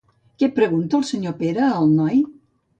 [0.43, 2.21] Què pregunta el senyor Pere al noi?